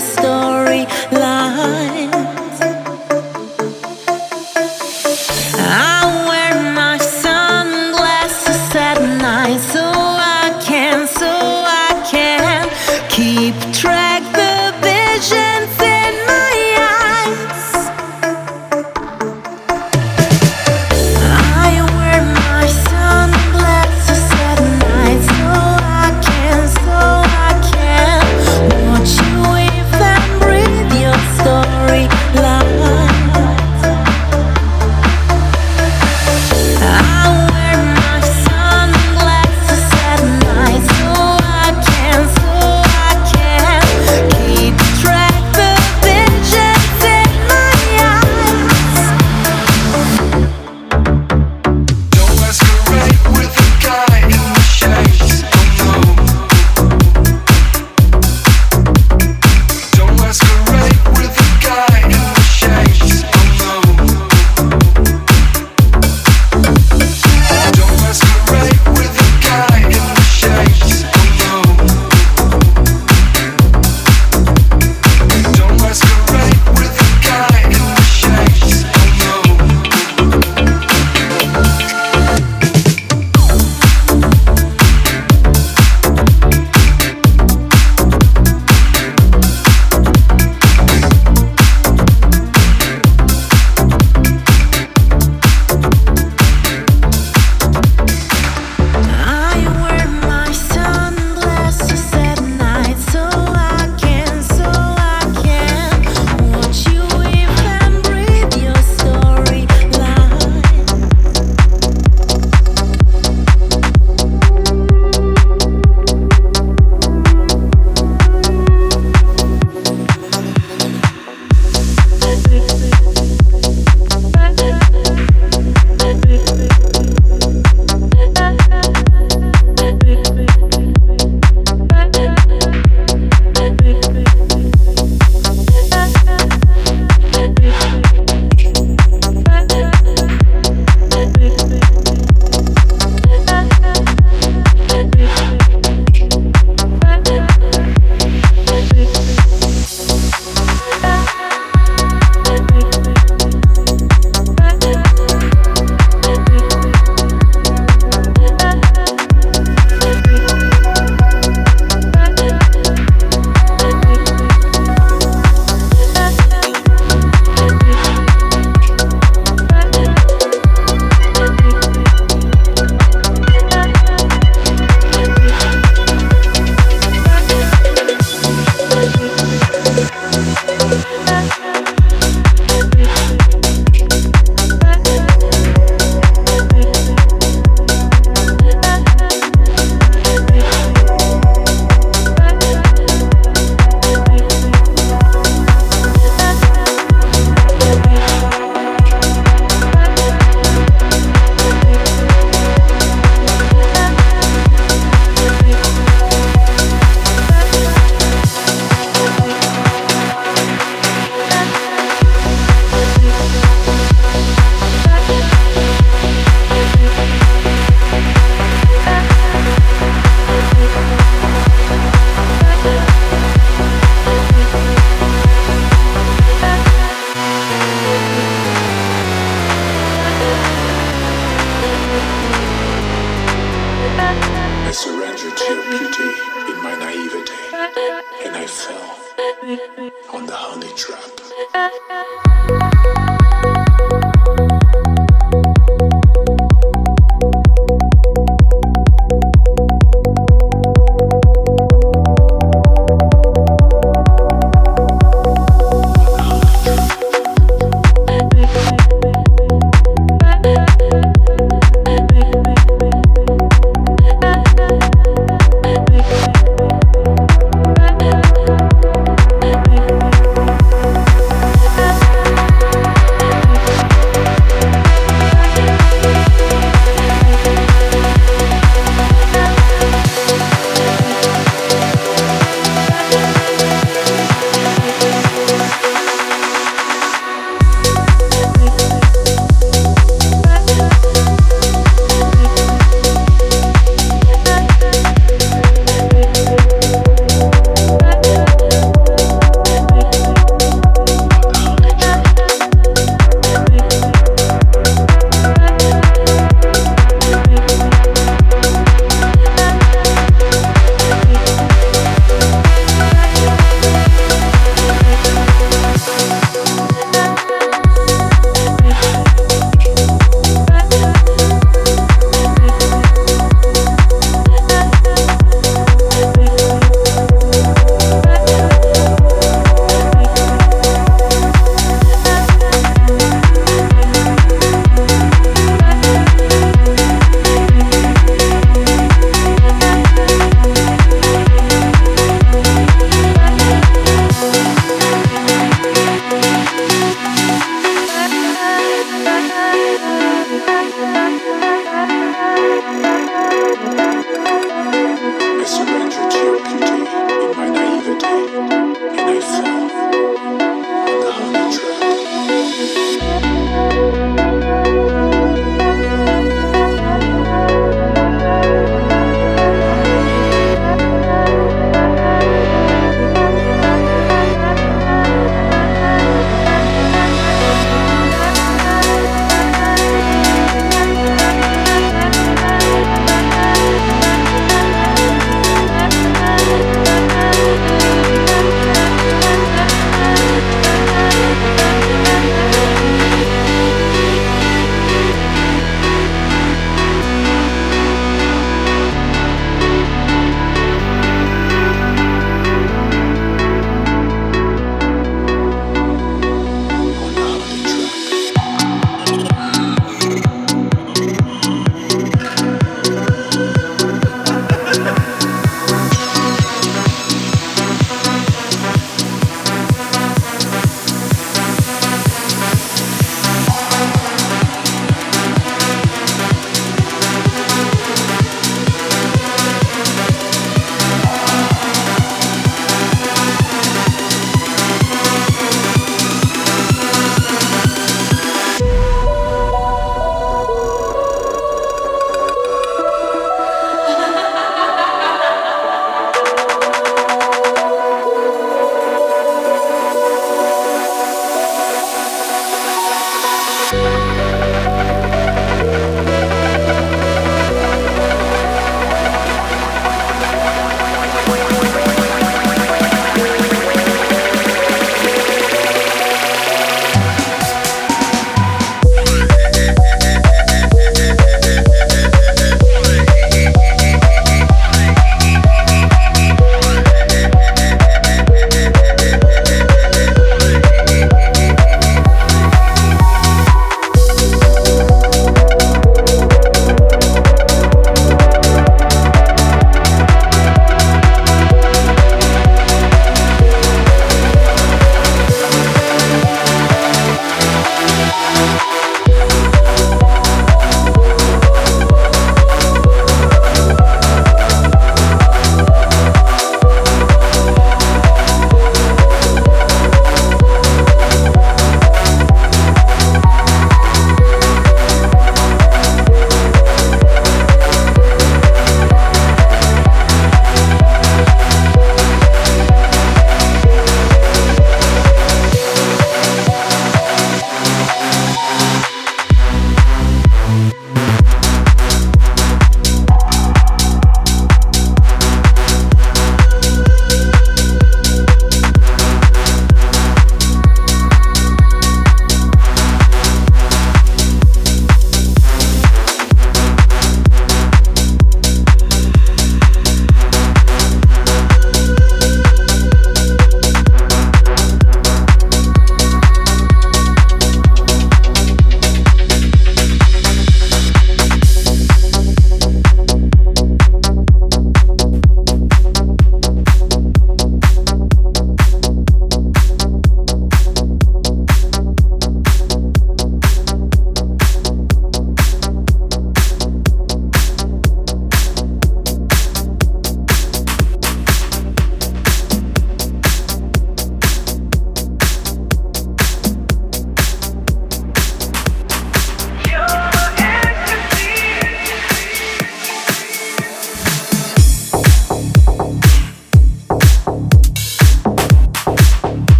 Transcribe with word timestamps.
story. 0.00 0.86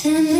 Send 0.00 0.39